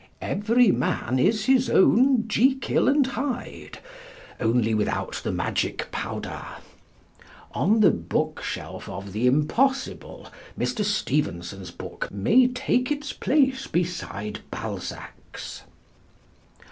Every 0.23 0.71
man 0.71 1.19
is 1.19 1.45
his 1.45 1.69
own 1.69 2.27
Jekyll 2.27 2.87
and 2.89 3.05
Hyde, 3.05 3.77
only 4.39 4.73
without 4.73 5.21
the 5.23 5.31
magic 5.31 5.91
powder. 5.91 6.41
On 7.51 7.81
the 7.81 7.91
bookshelf 7.91 8.89
of 8.89 9.13
the 9.13 9.27
Impossible, 9.27 10.27
Mr. 10.57 10.83
Stevenson's 10.83 11.69
book 11.69 12.09
may 12.09 12.47
take 12.47 12.91
its 12.91 13.13
place 13.13 13.67
beside 13.67 14.39
Balzac's. 14.49 15.61